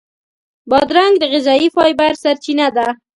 [0.69, 2.87] بادرنګ د غذایي فایبر سرچینه ده.